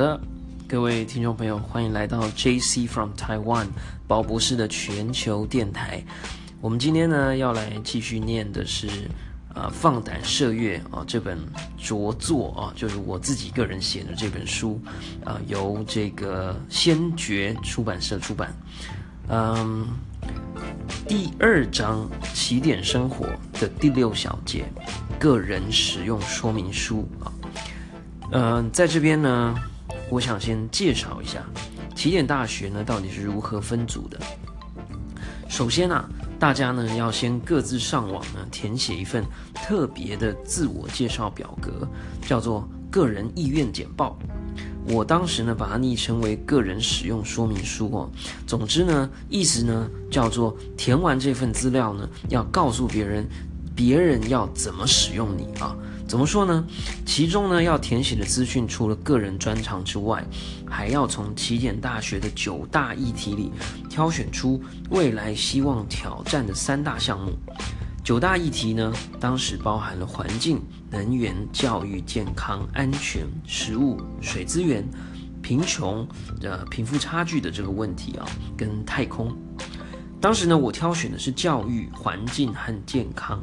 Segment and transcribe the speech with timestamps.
[0.00, 0.18] 的，
[0.66, 3.66] 各位听众朋友，欢迎来到 JC from Taiwan
[4.08, 6.02] 宝博士的全球电台。
[6.62, 8.88] 我们今天呢要来继续念的是
[9.54, 11.36] 呃放胆射月啊这本
[11.76, 14.80] 着作啊，就是我自己个人写的这本书
[15.22, 18.56] 啊，由这个先觉出版社出版。
[19.28, 19.86] 嗯，
[21.06, 23.26] 第二章起点生活
[23.60, 24.64] 的第六小节，
[25.18, 27.30] 个人使用说明书啊。
[28.32, 29.54] 嗯，在这边呢，
[30.10, 31.42] 我想先介绍一下
[31.94, 34.18] 起点大学呢到底是如何分组的。
[35.48, 41.86] 首先啊，大家呢要先各自上网呢填写一份特别的自我介绍表格，
[42.26, 44.18] 叫做个人意愿简报。
[44.86, 48.10] 我当时呢把它昵称为个人使用说明书哦。
[48.46, 53.28] 总之呢，意思呢叫做填完这份资料呢，要告诉别人，
[53.74, 55.76] 别人要怎么使用你啊。
[56.10, 56.66] 怎么说呢？
[57.06, 60.24] 其中呢要填写的资讯，除了个人专长之外，
[60.68, 63.52] 还要从起点大学的九大议题里
[63.88, 67.30] 挑选出未来希望挑战的三大项目。
[68.02, 74.84] 九大议题呢，当时包含了环境、能源、教育、健康、安全、食物、水资源、
[75.40, 76.04] 贫穷
[76.40, 79.32] 的贫富差距的这个问题啊，跟太空。
[80.20, 83.40] 当时呢，我挑选的是教育、环境和健康。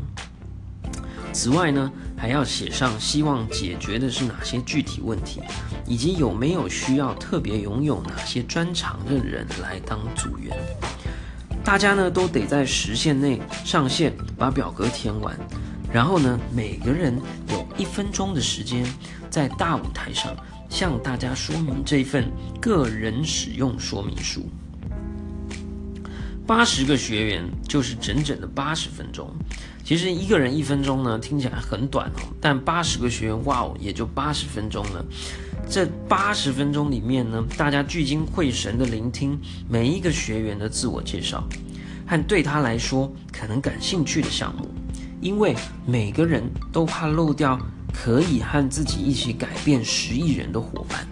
[1.38, 5.40] 此外呢，还要写上希望解决的是哪些具体问题，
[5.86, 10.52] 以及有没有需要特别拥有哪些专长的人来当组员。
[11.64, 15.38] 大家呢都得在时限内上线，把表格填完。
[15.94, 17.16] 然后呢，每个人
[17.50, 18.84] 有一分钟的时间，
[19.30, 20.36] 在大舞台上
[20.72, 24.50] 向大家说明这份个人使用说明书。
[26.48, 29.30] 八十个学员就是整整的八十分钟。
[29.84, 35.06] 其实一个人一分钟呢，听起来很短哦，但八十个学员，哇哦，也就八十分钟了。
[35.70, 39.38] 这八十分钟里面呢，大家聚精会神的聆听
[39.70, 41.44] 每一个学员的自我介绍，
[42.06, 44.70] 和对他来说可能感兴趣的项目，
[45.20, 45.54] 因为
[45.86, 46.42] 每个人
[46.72, 47.60] 都怕漏掉
[47.94, 51.06] 可以和自己一起改变十亿人的伙伴。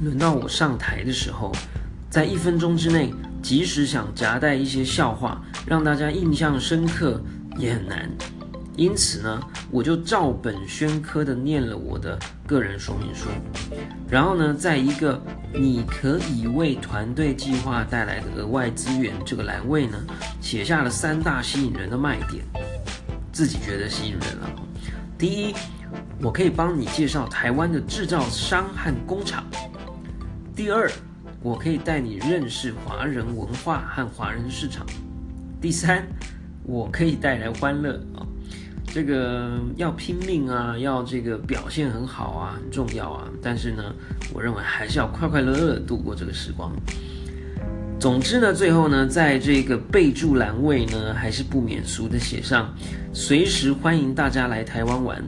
[0.00, 1.50] 轮到我上台的时候，
[2.08, 3.12] 在一分钟之内，
[3.46, 7.22] 即使想夹带一些笑话，让大家印象深刻。
[7.56, 8.10] 也很难，
[8.76, 9.40] 因此呢，
[9.70, 13.28] 我就照本宣科的念了我的个人说明书，
[14.10, 15.18] 然后呢，在一个
[15.54, 19.96] 你可以为团队计划带来的额外资源这个栏位呢，
[20.40, 22.44] 写下了三大吸引人的卖点，
[23.32, 24.50] 自己觉得吸引人了。
[25.16, 25.54] 第一，
[26.20, 29.44] 我可以帮你介绍台湾的制造商和工厂；
[30.54, 30.92] 第二，
[31.42, 34.84] 我可以带你认识华人文化和华人市场；
[35.60, 36.04] 第三。
[36.68, 38.26] 我可以带来欢乐啊，
[38.86, 43.28] 这个要拼命啊，要这个表现很好啊，很重要啊。
[43.40, 43.84] 但是呢，
[44.34, 46.72] 我认为还是要快快乐乐度过这个时光。
[48.00, 52.74] 总之呢，最后呢，在这个备注栏位呢，还是不免俗的写上，
[53.12, 55.22] 随时欢迎大家来台湾玩。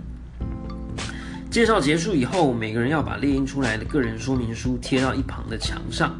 [1.50, 6.14] 介绍结束以后，每个人要把列印出来的个人说明书贴到一旁的墙上。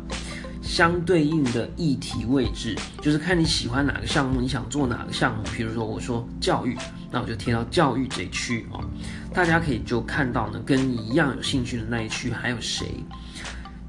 [0.63, 5.43] 相对应的议题位置，就是看你喜欢哪个项目，你想做哪个项目。
[5.57, 6.77] 比如说，我说教育，
[7.11, 8.85] 那我就贴到教育这区哦。
[9.33, 12.87] 大家可以就看到呢，跟你一样有兴趣的那一区还有谁。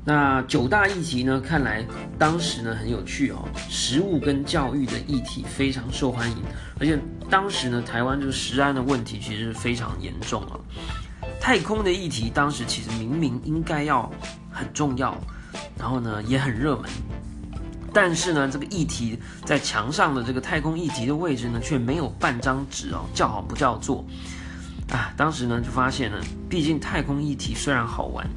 [0.05, 1.85] 那九大议题呢，看来
[2.17, 3.47] 当时呢很有趣哦。
[3.69, 6.37] 食物跟教育的议题非常受欢迎，
[6.79, 6.97] 而且
[7.29, 10.55] 当时呢，台湾这个食安的问题其实非常严重啊。
[11.49, 14.07] 太空的议题当时其实明明应该要
[14.51, 15.17] 很重要。
[15.79, 16.87] 然后呢，也很热门，
[17.91, 24.05] 但是呢，这个议题在墙上的这个太空议题的位置呢，却没有半张纸哦，叫好不叫座
[24.91, 25.11] 啊！
[25.17, 28.29] 当时呢，就发现呢，毕竟太空议题虽然好玩，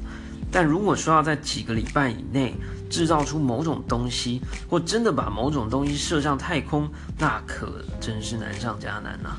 [0.51, 2.55] 但如果说要在几个礼拜以内
[2.89, 6.89] 制造出某种东西，或真的把某种东西射向太空，
[7.19, 9.37] 那可真是难上加难呐！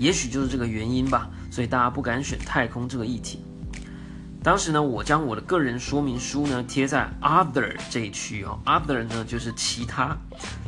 [0.00, 3.44] 也许就是这个原因吧，所以大家不敢选太空这个议题。
[4.42, 10.16] 当时呢，我将我的个人说明书呢贴在 Other 这一区哦，Other 呢就是其他，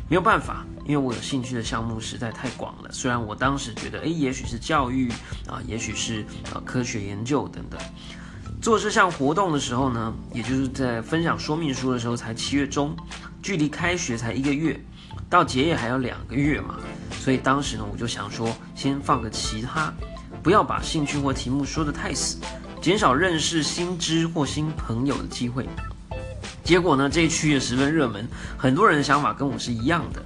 [0.07, 2.91] 没有办法，因为我有兴趣的项目实在太广了。
[2.91, 5.11] 虽然我当时觉得，哎，也许是教育
[5.47, 7.81] 啊，也许是呃科学研究等等。
[8.61, 12.95] 做这项活动的时候呢，也就是在分享说明书的时候才七月中，
[13.41, 14.79] 距离开学才一个月，
[15.27, 16.77] 到结业还有两个月嘛，
[17.23, 19.93] 所以当时呢，我就想说，先放个其他，
[20.43, 22.37] 不要把兴趣或题目说得太死。
[22.81, 25.65] 减少认识新知或新朋友的机会。
[26.65, 28.27] 结果呢，这一区也十分热门，
[28.57, 30.21] 很多人的想法跟我是一样的，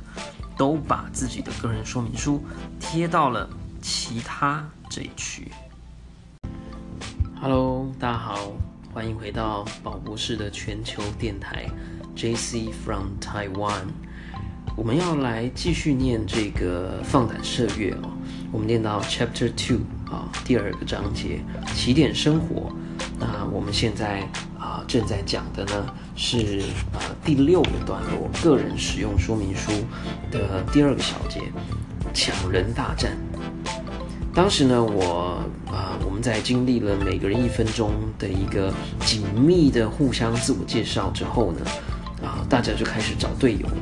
[0.57, 2.43] 都把自己的个人说明书
[2.79, 3.47] 贴到了
[3.79, 5.51] 其他这一区。
[7.39, 8.53] Hello，大家好，
[8.91, 11.67] 欢迎回到宝博士的全球电台
[12.15, 13.85] ，JC from Taiwan。
[14.77, 18.11] 我们要来继续念这个放胆射月哦，
[18.51, 21.41] 我们念到 Chapter Two 啊，第二个章节
[21.73, 22.71] 起点生活。
[23.19, 24.21] 那我们现在
[24.55, 26.61] 啊正在讲的呢是
[26.93, 29.71] 啊第六个段落，个人使用说明书
[30.29, 31.41] 的第二个小节，
[32.13, 33.17] 抢人大战。
[34.31, 38.71] 当时呢，我啊，我们在经历了每个人一分钟的一个
[39.03, 41.65] 紧密的互相自我介绍之后呢，
[42.21, 43.77] 啊，大家就开始找队友了。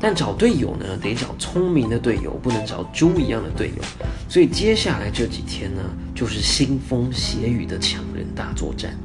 [0.00, 3.82] 但找队友呢，得找聪明的队友，不能找猪一样的队友。
[4.28, 5.82] 所以接下来这几天呢，
[6.14, 8.96] 就是腥风血雨的抢人大作战。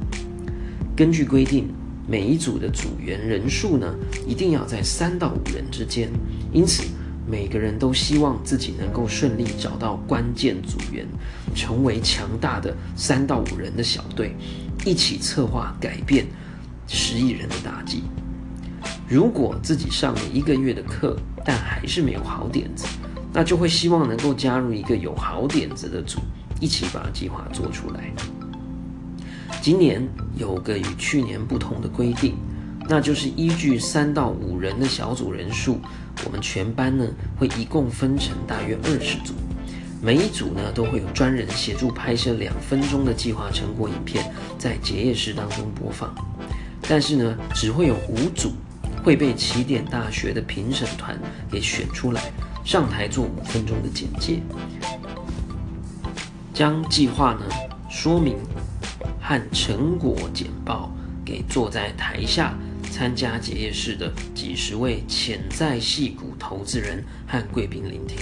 [0.96, 1.68] 根据规定，
[2.06, 3.94] 每一组的组员人数呢，
[4.26, 6.10] 一定要在三到五人之间。
[6.52, 6.84] 因此。
[7.24, 11.06] 每个人都希望自己能够顺利找到关键组员，
[11.54, 14.34] 成为强大的三到五人的小队，
[14.84, 16.26] 一起策划改变
[16.88, 18.02] 十亿人的大计。
[19.12, 21.14] 如果自己上了一个月的课，
[21.44, 22.86] 但还是没有好点子，
[23.30, 26.18] 那就会希望能够加入一个有好点子的组，
[26.62, 28.10] 一起把计划做出来。
[29.60, 30.02] 今年
[30.38, 32.34] 有个与去年不同的规定。
[32.88, 35.78] 那就是依据三到五人的小组人数，
[36.24, 37.06] 我们全班呢
[37.38, 39.34] 会一共分成大约二十组，
[40.00, 46.12] 每一组呢都会有专人协助拍摄两分钟的计划成果影片，在结业式当中播放。
[46.88, 48.50] 但是呢，只会有五组
[49.02, 51.18] 会被起点大学的评审团
[51.50, 52.32] 给选出来，
[52.64, 54.40] 上台做五分钟的简介，
[56.54, 57.40] 将计划呢
[57.90, 58.36] 说明
[59.20, 60.90] 和成果简报
[61.24, 62.54] 给坐在台下。
[62.90, 68.18] 参加结业式的几十位潜在戏骨投资人和贵宾聆听，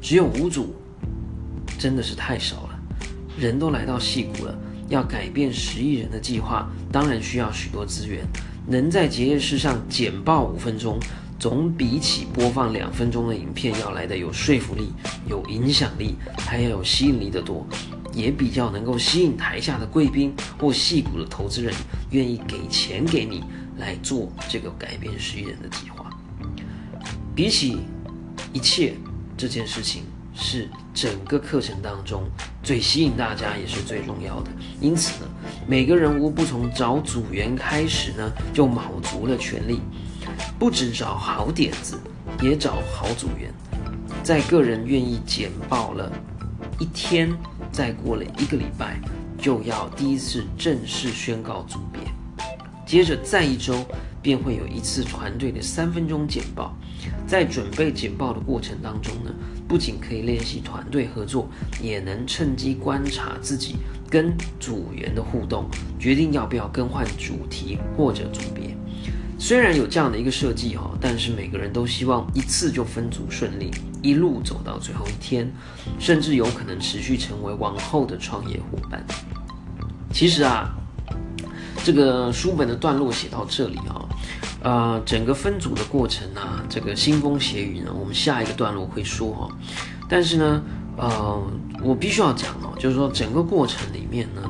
[0.00, 0.74] 只有五组，
[1.78, 2.80] 真的是太少了。
[3.38, 4.58] 人都来到戏骨了，
[4.88, 8.26] 要改变十亿人的计划，当然需要许多资源。
[8.66, 10.98] 能在结业式上简报五分钟，
[11.38, 14.92] 总比起播放两分钟的影片要来的有说服力、
[15.28, 17.66] 有影响力，还要有吸引力的多，
[18.12, 21.72] 也比较能够吸引台下的贵宾或戏骨的投资人
[22.10, 23.44] 愿意给钱给你。
[23.78, 26.10] 来做这个改变十亿人的计划，
[27.34, 27.76] 比起
[28.50, 28.94] 一切，
[29.36, 30.04] 这件事情
[30.36, 32.22] 是整个课程当中
[32.62, 34.50] 最吸引大家也是最重要的。
[34.80, 35.28] 因此呢，
[35.66, 39.80] 每个人无不从找组员开始呢，就卯足了全力，
[40.58, 41.98] 不只找好点子，
[42.42, 43.52] 也找好组员。
[44.22, 46.12] 在个人愿意简报了
[46.78, 47.34] 一天，
[47.72, 49.00] 再过了一个礼拜，
[49.38, 52.02] 就要第一次正式宣告组别。
[52.84, 53.84] 接着再一周，
[54.22, 56.76] 便会有一次团队的三分钟简报。
[57.26, 59.30] 在准备简报的过程当中呢，
[59.68, 61.48] 不仅可以练习团队合作，
[61.82, 63.76] 也能趁机观察自己
[64.08, 65.68] 跟组员的互动，
[65.98, 68.76] 决定要不要更换主题或者组别。
[69.38, 73.70] 虽然有这样的一个设计哈，但是每个人都希望一次就分组顺利，
[74.02, 75.52] 一路走到最后一天，
[75.98, 79.04] 甚至有可能持续成为往后的创业伙伴。
[80.12, 80.74] 其实啊。
[81.84, 84.05] 这个书本的段落写到这里啊，
[84.66, 89.48] 呃，整个分组的过程啊，这个腥风血雨呢，我们下一个段落会说哈。
[90.08, 90.60] 但是呢，
[90.96, 91.40] 呃，
[91.84, 94.42] 我必须要讲哦，就是说整个过程里面呢，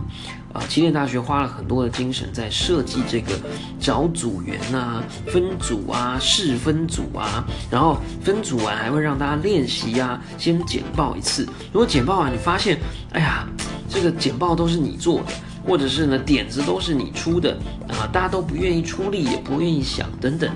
[0.54, 3.38] 啊，起点大学花了很多的精神在设计这个
[3.78, 11.44] 找组员啊、分组啊、试分组啊，然后分组完还会让大家练习啊，先简报一次。
[11.70, 12.78] 如果简报完你发现，
[13.12, 13.46] 哎呀，
[13.86, 15.26] 这个简报都是你做的。
[15.66, 17.58] 或者是呢，点子都是你出的
[17.88, 20.48] 啊，大家都不愿意出力，也不愿意想等等，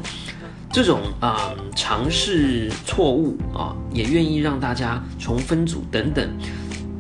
[0.73, 6.31] 这种啊尝试错误啊，也愿意让大家重分组等等，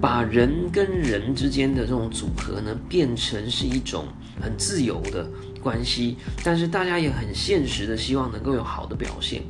[0.00, 4.06] 把人跟人之间的这种组合呢，变成是一种
[4.40, 5.24] 很自由的
[5.62, 9.42] 关系，但是大家也很现实的希望能够有好的表现。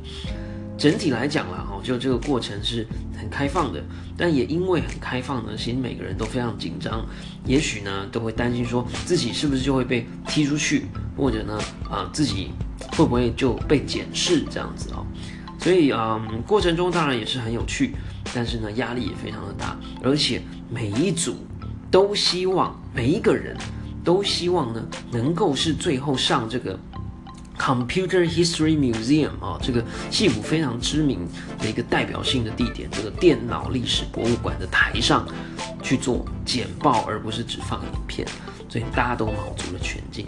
[0.81, 3.79] 整体来讲啦，哦，就这个过程是很开放的，
[4.17, 7.05] 但也因为很开放呢，其实每个人都非常紧张，
[7.45, 12.49] 也许呢都会担心说自己是不是就会被踢出去，或者呢啊自己
[12.97, 15.05] 会不会就被检视这样子哦。
[15.59, 17.93] 所以啊过程中当然也是很有趣，
[18.33, 21.35] 但是呢压力也非常的大，而且每一组
[21.91, 23.55] 都希望每一个人
[24.03, 26.75] 都希望呢能够是最后上这个。
[27.61, 31.27] Computer History Museum 啊，这个戏谷非常知名
[31.59, 35.27] 的一个代表性的地点，这个电脑历史博物馆的台上
[35.83, 38.27] 去做简报，而不是只放影片，
[38.67, 40.25] 所以大家都卯足了全劲。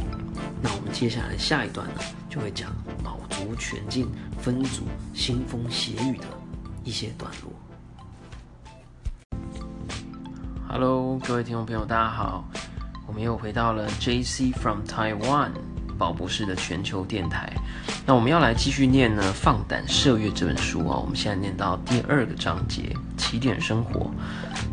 [0.62, 2.72] 那我们接下来下一段呢，就会讲
[3.04, 4.08] 卯足全劲
[4.40, 4.84] 分组
[5.16, 6.25] 腥风血雨的
[6.84, 7.52] 一些段落。
[10.70, 12.48] Hello，各位听众朋友，大家好。
[13.08, 14.52] 我们又回到了 J.C.
[14.52, 15.52] from Taiwan
[16.03, 17.50] 宝博士的全球电台。
[18.05, 24.12] 那我们要来继续念呢《放胆射月》这本书啊，我们现在念到第二个章节“起点生活”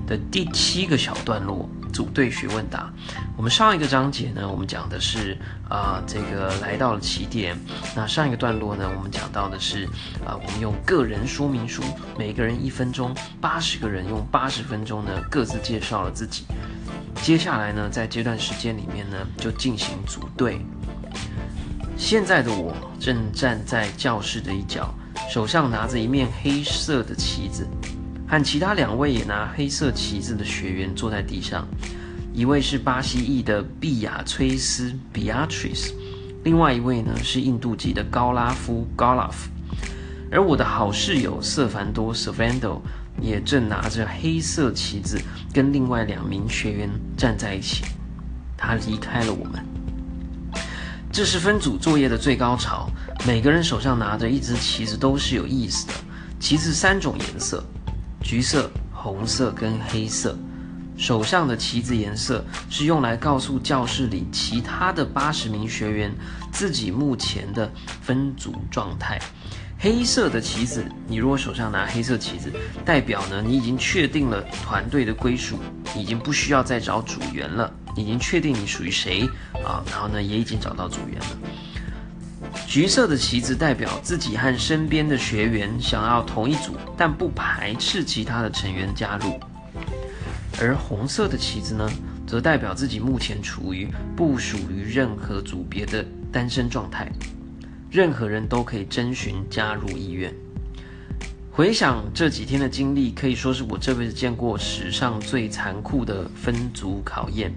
[0.08, 1.68] 的第七个小段落。
[1.92, 2.88] 组队学问答，
[3.36, 5.36] 我们上一个章节呢，我们讲的是
[5.68, 7.58] 啊，这个来到了起点。
[7.96, 9.86] 那上一个段落呢，我们讲到的是
[10.24, 11.82] 啊，我们用个人说明书，
[12.16, 16.44] 每个人一分钟，八十个人用八十分钟呢，各自介绍了自己。
[17.22, 20.64] 接下来呢，在这段时间里面呢，就进行组队。
[22.00, 24.92] 现在的我正站在教室的一角，
[25.30, 27.68] 手上拿着一面黑色的旗子。
[28.26, 31.68] 和其他两位也拿黑色旗子的学员坐在地上，
[32.32, 35.92] 一位是巴西裔的毕雅崔斯 （Beatrice），
[36.42, 39.48] 另外一位呢是印度籍的高拉夫 （Golaf）。
[40.32, 42.80] 而我的好室友瑟凡多 （Servando）
[43.20, 45.20] 也正拿着黑色旗子，
[45.52, 47.84] 跟另外两名学员站在一起。
[48.56, 49.69] 他离开了我们。
[51.12, 52.88] 这是分组作业的最高潮，
[53.26, 55.94] 每个人手上拿着一支旗子都是有意思的。
[56.38, 57.64] 旗子三种颜色。
[58.22, 60.38] 橘色、红色跟黑色，
[60.96, 66.14] 手上的旗子颜色是用来告诉教室里其他的八十名学员
[66.52, 67.68] 自己目前的
[68.02, 69.18] 分组状态。
[69.78, 72.52] 黑色的旗子，你如果手上拿黑色旗子，
[72.84, 75.58] 代表呢你已经确定了团队的归属，
[75.96, 79.28] 已经不需要再找组员了，已经确定你属于谁
[79.64, 81.38] 啊，然后呢也已经找到组员了。
[82.66, 89.38] 橘色的旗子代表自己和身边的学员想要同一组，但不排斥其他的成员加入；
[90.60, 91.88] 而红色的旗子呢，
[92.26, 97.10] 则代表自己目前处于不属于任何组别的单身状态，
[97.90, 100.32] 任何人都可以征询加入意愿。
[101.52, 107.52] 回想这几天的经历，可以说是我这辈子见过史上最残酷的分组考验。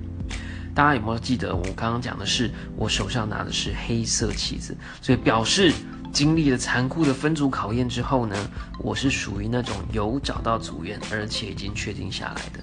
[0.76, 5.72] 大家有没有记得我刚刚讲的是我手上拿的是黑色棋子，所以表示
[6.12, 8.36] 经历了残酷的分组考验之后呢，
[8.80, 12.60] 我是属于那种有找到组员，而且已经确定下来的。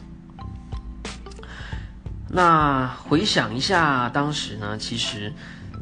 [2.29, 5.33] 那回想一下当时呢，其实，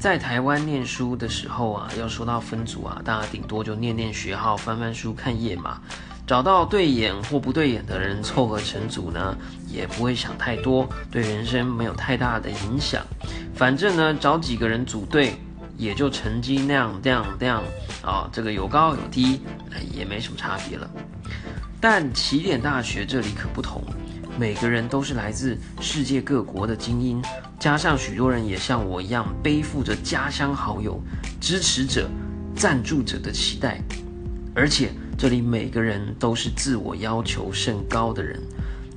[0.01, 5.81] 在台湾念书的时候啊，要说到分组啊，大家顶多就念念学号、翻翻书、看页码。
[6.29, 9.35] 找到对眼或不对眼的人凑合成组呢，
[9.67, 13.03] 也不会想太多，对人生没有太大的影响。
[13.55, 15.37] 反正呢，找几个人组队，
[15.79, 17.65] 也就成绩那样那样那样
[18.03, 19.41] 啊，这个有高有低，
[19.91, 20.87] 也没什么差别了。
[21.81, 23.83] 但起点大学这里可不同，
[24.39, 27.23] 每个人都是来自世界各国的精英，
[27.59, 31.03] 加上许多人也像我一样背负着家乡好友、
[31.41, 32.07] 支持者、
[32.55, 33.81] 赞助者的期待，
[34.55, 34.91] 而且。
[35.19, 38.41] 这里每个人都是自我要求甚高的人，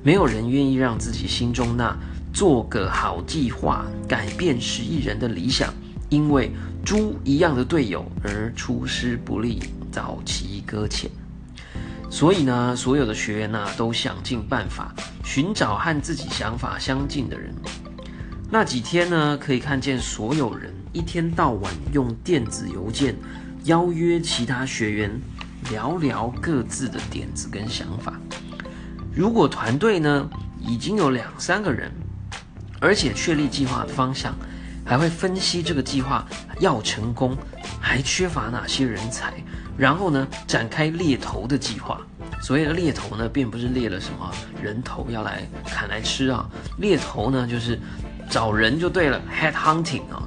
[0.04, 1.98] 没有人愿意让自己心中那
[2.32, 5.74] 做个好计划、改变十亿人的理想，
[6.08, 6.52] 因为
[6.84, 9.58] 猪一样的队友而出师不利、
[9.90, 11.10] 早期搁浅。
[12.08, 17.52] 所以呢，所有的学员呢，都想尽办法寻找和自己想法相近的人。
[18.48, 23.16] 那几天呢，可以看见所有人一天到晚用电子邮件
[23.64, 25.10] 邀约其他学员。
[25.70, 28.14] 聊聊各自的点子跟想法。
[29.14, 30.28] 如果团队呢
[30.58, 31.92] 已经有两三个人，
[32.80, 34.34] 而且确立计划的方向，
[34.84, 36.26] 还会分析这个计划
[36.60, 37.36] 要成功
[37.80, 39.34] 还缺乏哪些人才，
[39.76, 42.00] 然后呢展开猎头的计划。
[42.42, 44.28] 所谓的猎头呢，并不是猎了什么
[44.60, 47.78] 人头要来砍来吃啊，猎头呢就是
[48.28, 50.26] 找人就对了，head hunting 啊。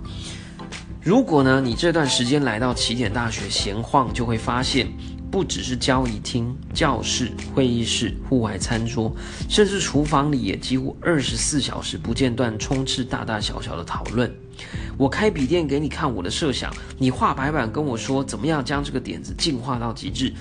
[1.01, 4.87] 如果呢你这段时间来到起点大学闲晃，就会发现。
[5.35, 9.13] 不只是交易厅、教室、会议室、户外餐桌，
[9.49, 14.33] 甚至厨房里也几乎二十四小时不间断充斥大大小小的讨论。
[14.95, 20.31] 我开笔电给你看我的设想，你画白板跟我说怎么样将这个点子进化到极致。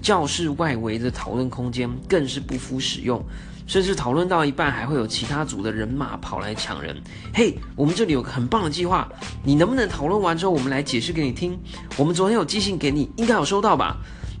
[0.00, 3.22] 教室外围的讨论空间更是不敷使用，
[3.66, 6.96] 甚至讨论到一半还会有其他组的人马跑来抢人。
[7.34, 9.06] 嘿，我们这里有个很棒的计划，
[9.44, 11.58] 你能不能讨论完之后我们来解释给你听？
[11.98, 13.98] 我们昨天有寄信给你，应该有收到吧？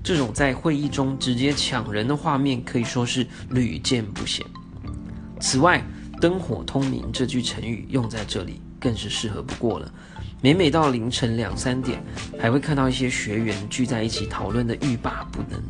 [0.08, 4.42] 这种在会议中直接抢人的画面可以说是屡见不鲜。
[5.38, 5.84] 此外
[6.18, 9.92] ，“灯火通明”这句成语用在这里更是适合不过了。
[10.40, 12.02] 每每到凌晨两三点，
[12.40, 15.62] 还会看到一些学员聚在一起讨论的欲罢不能。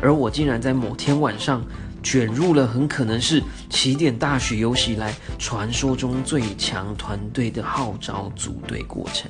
[0.00, 1.60] 而我竟然在某天晚上
[2.04, 9.28] 卷入了很可能是起点大学有史以来传说中最强团队的号召组队过程。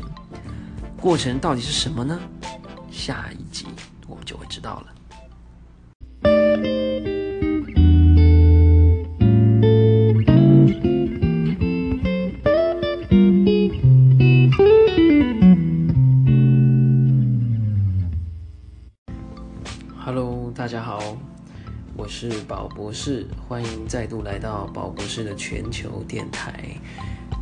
[1.00, 2.20] 过程到底是什么呢？
[2.90, 3.64] 下一集。
[4.06, 4.86] 我们就会知道了。
[19.98, 21.16] Hello，大家好，
[21.96, 26.78] 我是宝博士，欢迎再度来到宝博士的全球电台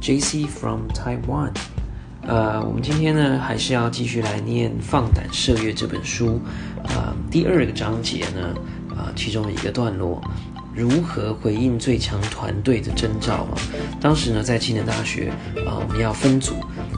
[0.01, 1.53] ，JC from Taiwan。
[2.27, 6.41] 呃，我们今天呢，还是要继续来念《放胆射月》这本书，
[6.85, 8.55] 啊，第二个章节呢，
[8.97, 10.23] 啊，其中的一个段落。
[10.75, 13.55] 如何回应最强团队的征兆啊？
[14.01, 15.31] 当时呢，在青年大学
[15.67, 16.55] 啊，我们要分组，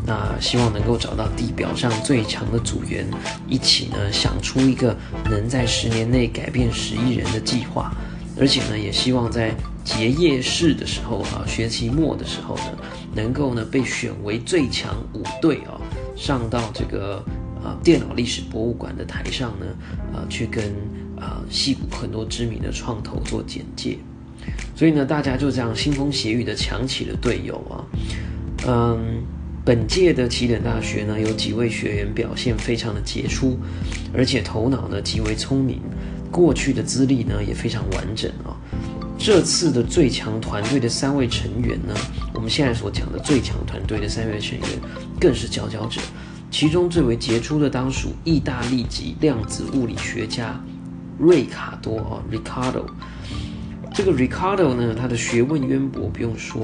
[0.06, 3.06] 那希望能够找到地表上最强的组员，
[3.48, 4.96] 一起呢想出一个
[5.28, 7.92] 能在十年内改变十亿人的计划，
[8.40, 9.52] 而且呢，也希望在
[9.84, 12.72] 结业式的时候啊，学期末的时候呢，
[13.16, 15.80] 能够呢被选为最强五队啊，
[16.14, 17.24] 上到这个
[17.64, 19.66] 啊电脑历史博物馆的台上呢，
[20.14, 20.72] 啊去跟。
[21.18, 23.96] 啊，戏骨很多知名的创投做简介，
[24.74, 27.80] 所以呢，大家就这样腥风血雨的抢起了队友啊。
[28.66, 29.22] 嗯，
[29.64, 33.58] 本届的起点大学呢，有几位学员表现非常的杰出，
[34.12, 35.80] 而且头脑呢极为聪明，
[36.30, 38.52] 过去的资历呢也非常完整啊。
[39.16, 41.94] 这次的最强团队的三位成员呢，
[42.46, 44.68] 们现在所讲的最强团队的三位成员
[45.20, 46.00] 更是佼佼者，
[46.48, 50.54] 其中最为杰出的当属意大利籍量子物理学家。
[51.18, 52.84] 瑞卡多啊，Ricardo，
[53.92, 56.62] 这个 Ricardo 呢，他的学问渊博，不用说。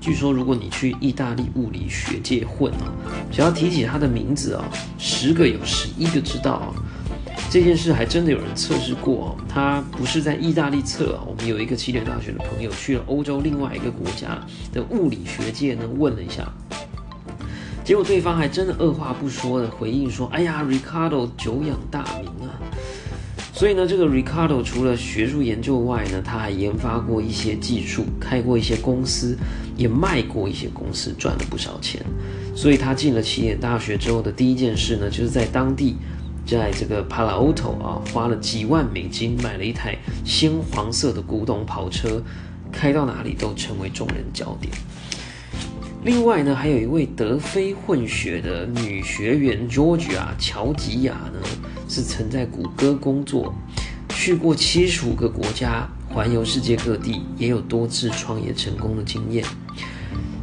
[0.00, 2.90] 据说，如果你去意大利物理学界混啊，
[3.30, 4.64] 只要提起他的名字啊，
[4.98, 6.74] 十个有十一个知道啊。
[7.52, 11.20] 这件事还真的有人测试过哦，他不是在意大利测。
[11.26, 14.40] 我们有一个起点大学的朋友去了欧洲另外一个国家
[14.72, 16.50] 的物理学界呢，问了一下，
[17.84, 22.56] 结果对方还真的二话不说的回应说：“哎呀，Ricardo 久仰大名啊。”
[23.52, 29.36] 所以呢，这个 Ricardo 除了学术研究外呢，他还研发过一些技术，开过一些公司，
[29.76, 32.02] 也卖过一些公司，赚了不少钱。
[32.56, 35.96] 所以他进了起点大学之后的第一件事呢，就是在当地，
[36.46, 42.22] 在这个 Palo Alto 啊，花了几万美金买了一台鲜黄色的古董跑车，
[42.70, 44.72] 开到哪里都成为众人焦点。
[46.04, 51.40] 另外呢，还有一位德非混血的女学员 Georgia 乔吉亚呢。
[51.88, 53.54] 是曾在谷歌工作，
[54.08, 59.44] 去过七十五个国家，环游世界各地，也有多次创业成功的经验。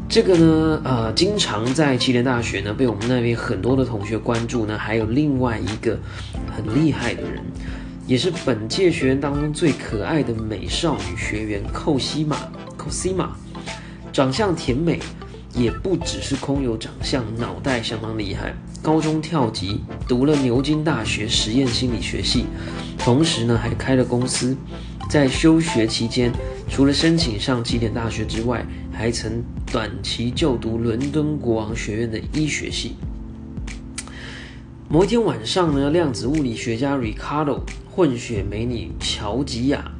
[0.09, 4.75] 这个呢，呃，经常在吉林大学呢被我们那边很多的同学关注呢。
[4.75, 5.99] 还有另外一个
[6.51, 7.43] 很厉害的人，
[8.07, 12.35] 也是本届学员当中最可爱的美少女学员寇西玛
[12.75, 13.27] （Cosima），
[14.11, 14.99] 长相甜美。
[15.55, 18.53] 也不只是空有长相，脑袋相当厉害。
[18.83, 22.45] 高中跳级，读了牛津大学实验心理学系，
[22.99, 24.55] 同时呢还开了公司。
[25.09, 26.31] 在休学期间，
[26.69, 32.95] 除了申请上起点大学之外，还曾短期就读伦敦国王学院的医学系。
[34.87, 39.91] 某一天晚上呢，量子物理学家 Ricardo、混血美女乔吉亚。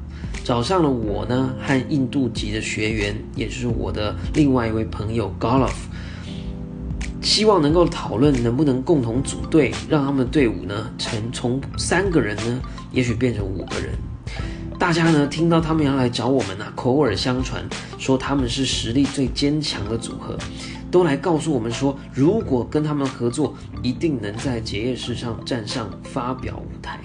[0.43, 5.73] 找上了我呢，和印度籍的学员，也就是我的另外一位朋友 Golf，
[7.19, 13.89] 希望能够讨论能不能共同组队，让他们的队伍呢，从从三个人呢，也许变成五个人。
[14.79, 17.63] 大家呢听到他们要来找我们呢，口耳相传
[17.97, 20.37] 说他们是实力最坚强的组合，
[20.89, 26.97] 都来告诉我们说，如果跟他们合作，一定能在结业式上站上发表舞台。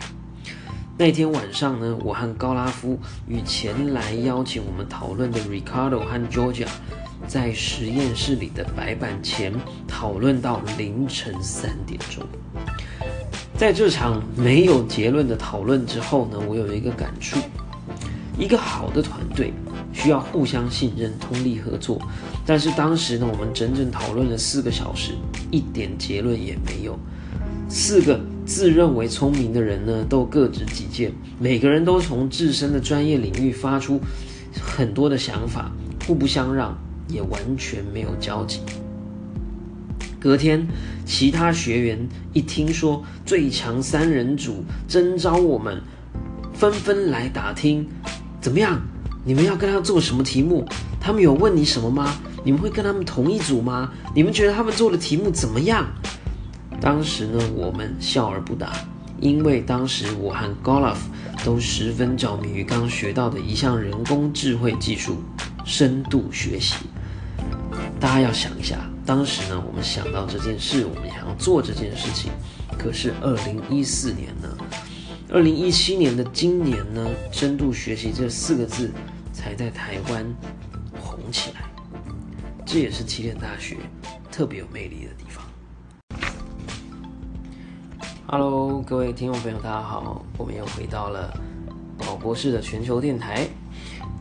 [0.97, 6.69] 那天晚上呢，我和高拉夫与前来邀请我们讨论的 Ricardo 和 Georgia，
[7.27, 9.53] 在实验室里的白板前
[9.89, 12.25] 讨论到凌晨三点钟。
[13.57, 17.39] 在这场没有结论的讨论之后呢，我有一个感触：
[18.39, 19.53] 一个好的团队
[19.93, 22.01] 需要互相信任、通力合作。
[22.45, 25.13] 但是当时呢，我们整整讨论了四个小时，
[25.51, 26.99] 一点结论也没有。
[27.69, 34.01] 四个自认为聪明的人呢，都各执己见，每个人都从自身的专业领域发出
[34.61, 35.73] 很多的想法，
[36.07, 36.77] 互不相让，
[37.09, 38.61] 也完全没有交集。
[40.21, 40.67] 隔天，
[41.05, 45.81] 其他学员一听说最强三人组征招我们，
[46.53, 47.87] 纷纷来打听，
[48.45, 48.79] 怎么样？
[49.25, 50.67] 你们要跟他做什么题目？
[51.01, 52.15] 他们有问你什么吗？
[52.45, 53.91] 你们会跟他们同一组吗？
[54.15, 55.87] 你们觉得他们做的题目怎么样？
[56.79, 58.71] 当时呢，我们笑而不答，
[59.19, 60.99] 因为当时我和 Golf
[61.43, 65.17] 都十分着迷于刚学到的一项人工智慧技术——
[65.65, 66.75] 深度学习。
[67.99, 68.77] 大家要想一下，
[69.07, 72.31] 当时呢，我们想到这件事，我们想要做这件事情，
[72.79, 74.51] 可是二零一四年呢，
[75.31, 78.93] 二零一七年的今年呢，深度学习这四个字
[79.33, 80.25] 才在台湾
[81.01, 81.63] 红起来。
[82.67, 83.79] 这也是起点大学
[84.31, 85.43] 特别有魅力的地方。
[88.27, 91.33] Hello，各位听众朋友，大家好，我们又回到了
[91.99, 93.49] 宝博士的全球电台。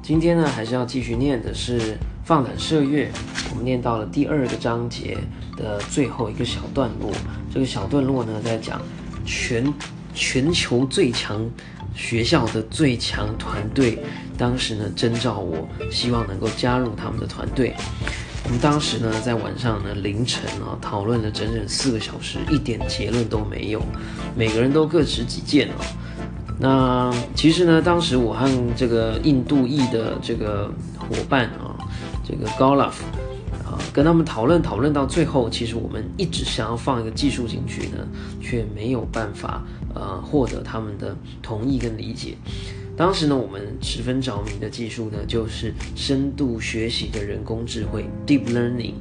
[0.01, 3.11] 今天呢，还是要继续念的是放胆射月，
[3.51, 5.17] 我们念到了第二个章节
[5.57, 7.11] 的最后一个小段落。
[7.53, 8.81] 这个小段落呢，在讲
[9.25, 9.71] 全
[10.13, 11.49] 全球最强
[11.95, 13.99] 学校的最强团队，
[14.37, 17.75] 当时呢征召我，希望能够加入他们的团队。
[18.45, 23.81] 我们当时呢，在晚上呢凌晨啊，讨论了整整四个小时，一点结论都没有，
[24.35, 25.75] 每个人都各持己见啊。
[26.59, 31.73] 那其实呢，当时我和这个印度裔的这个伙伴啊，
[32.27, 33.05] 这个高拉夫
[33.93, 38.07] 跟他们讨论讨论到最后，其实我们一直想要放一个技术进去呢，
[38.41, 42.35] 却没有办法呃获得他们的同意跟理解。
[42.95, 48.93] 当时呢，我们十分着迷的技术呢，就是深度学习的人工智慧 （Deep Learning）。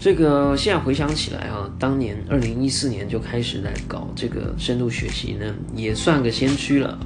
[0.00, 6.98] 这个现在回想起来啊，当年二零一四年就开始来搞这个深度学习呢，也算个先驱了。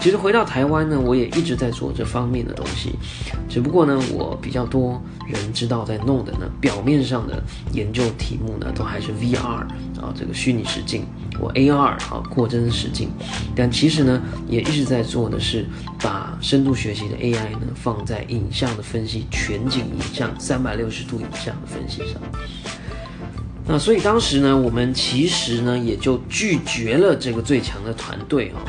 [0.00, 2.94] 其实回到台湾呢，我也一直在做这方面的东西，
[3.48, 11.04] 只不过呢，我比较多人知道在弄的呢，表面上的研究题目呢，都还是 VR 啊，这个虚拟实境，
[11.40, 13.10] 我 AR 啊，扩增实境，
[13.56, 15.66] 但其实呢，也一直在做的是
[16.00, 22.22] 把深度学习的 AI 呢，放在影像的分析、全景影像、三百六十度影像的分析上。
[23.66, 28.62] 那所以当时呢，我们其实呢，也就拒绝了这个最强的团队啊。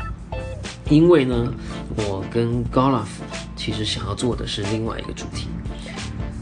[0.90, 1.54] 因为呢，
[1.96, 3.22] 我跟高拉夫
[3.54, 5.46] 其实想要做的是另外一个主题。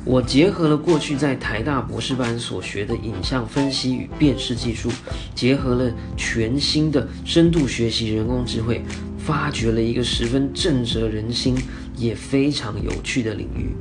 [0.06, 4.90] 我结合了过去在台大博士班所学的影像分析与辨识技术，
[5.34, 8.82] 结合了全新的深度学习人工智慧，
[9.18, 11.54] 发掘了一个十分震慑人心
[11.94, 13.76] 也非常有趣的领域。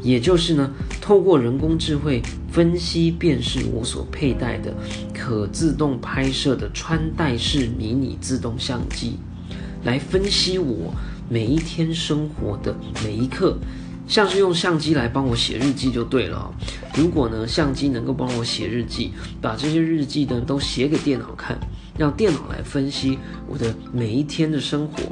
[0.00, 4.72] 也就是呢，透过人工智慧分析辨识我所佩戴的
[5.12, 9.18] 可自动拍摄的穿戴式迷你自动相机。
[9.84, 10.94] 来分析我
[11.28, 13.56] 每一天生活的每一刻，
[14.06, 16.52] 像是用相机来帮我写日记就对了。
[16.94, 21.58] 如果呢，相机能够帮我写日记，把这些日记呢都写给电脑看，
[21.98, 23.18] 让电脑来分析
[23.48, 25.02] 我的每一天的生活。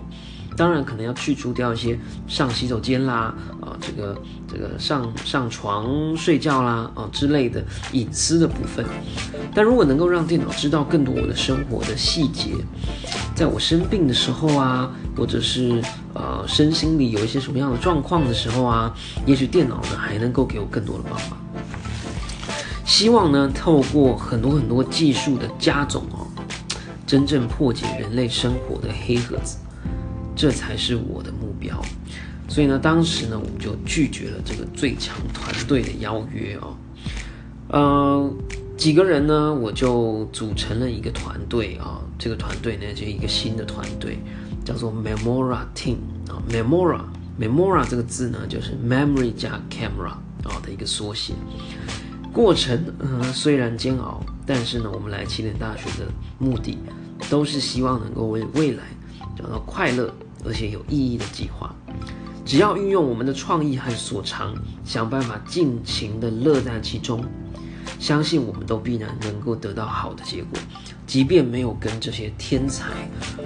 [0.61, 4.15] 当然，可能要去除掉一些上洗手间啦，啊，这个
[4.47, 8.85] 这个上上床睡觉啦，啊之类的隐私的部分。
[9.55, 12.51] 但如果能够让电脑知道更多我的生活的细节，
[13.35, 18.95] 在我生病的时候啊，或者是呃身心里有一些什么样的状况的时候啊，
[19.25, 21.39] 也许电脑呢还能够给我更多的帮忙。
[22.85, 26.27] 希望呢，透过很多很多技术的加总哦，
[27.07, 29.57] 真正破解人类生活的黑盒子。
[30.41, 31.79] 这才是我的目标，
[32.49, 36.75] 所以呢，当时呢，我们就拒绝了这个最强团队的邀约哦。
[37.69, 38.33] 呃，
[38.75, 42.01] 几个人呢，我就组成了一个团队啊。
[42.19, 44.19] 这个团队呢，就一个新的团队，
[44.65, 45.97] 叫做 Memora Team
[46.31, 46.41] 啊。
[46.49, 50.13] Memora，Memora 这个字呢，就是 Memory 加 Camera
[50.45, 51.35] 啊的一个缩写。
[52.33, 56.79] 过程呃虽然煎熬，但是呢，我们来起点大学的目的，
[57.29, 58.85] 都是希望能够为未来
[59.37, 60.11] 找到快乐。
[60.45, 61.75] 而且有意义的计划，
[62.45, 67.25] 只要运用我们的创意和所长，想办法尽情的乐在其中，
[67.99, 70.59] 相信我们都必然能够得到好的结果。
[71.07, 72.93] 即便没有跟这些天才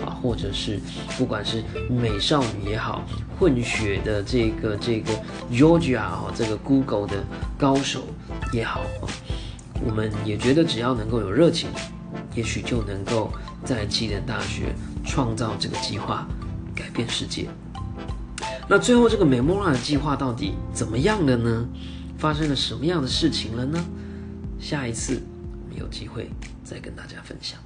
[0.05, 0.79] 啊，或者是
[1.17, 3.03] 不管是美少女也好，
[3.39, 5.11] 混血的这个这个
[5.51, 7.25] Georgia 啊，这个 Google 的
[7.57, 8.03] 高手
[8.53, 8.83] 也好，
[9.83, 11.71] 我们也觉得只要能够有热情，
[12.35, 13.33] 也许就能够
[13.65, 16.29] 在基人大学创造这个计划。
[16.75, 17.49] 改变世界。
[18.69, 21.69] 那最后这个 Memora 的计划到底怎么样了呢？
[22.19, 23.85] 发生了什么样的事情了呢？
[24.59, 25.21] 下一次
[25.63, 26.31] 我们有机会
[26.65, 27.59] 再跟大家分享。